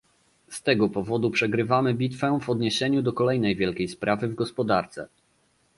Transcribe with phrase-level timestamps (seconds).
[0.49, 5.07] Z tego powodu przegrywamy bitwę w odniesieniu do kolejnej wielkiej sprawy w gospodarce